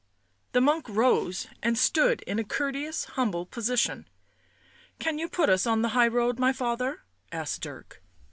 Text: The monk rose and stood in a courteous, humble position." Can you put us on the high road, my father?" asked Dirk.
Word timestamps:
The 0.53 0.61
monk 0.61 0.89
rose 0.89 1.45
and 1.61 1.77
stood 1.77 2.21
in 2.21 2.39
a 2.39 2.43
courteous, 2.43 3.05
humble 3.05 3.45
position." 3.45 4.07
Can 4.99 5.19
you 5.19 5.29
put 5.29 5.47
us 5.47 5.67
on 5.67 5.83
the 5.83 5.89
high 5.89 6.07
road, 6.07 6.39
my 6.39 6.51
father?" 6.53 7.03
asked 7.31 7.61
Dirk. 7.61 8.01